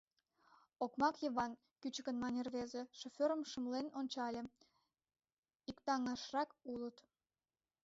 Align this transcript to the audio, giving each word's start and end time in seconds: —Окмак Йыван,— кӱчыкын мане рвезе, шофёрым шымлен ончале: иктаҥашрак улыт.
—Окмак 0.83 1.15
Йыван,— 1.23 1.51
кӱчыкын 1.81 2.15
мане 2.23 2.41
рвезе, 2.47 2.81
шофёрым 2.99 3.41
шымлен 3.51 3.87
ончале: 3.99 4.41
иктаҥашрак 5.69 6.49
улыт. 6.71 6.97